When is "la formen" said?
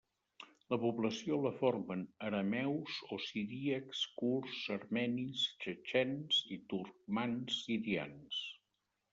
1.41-2.05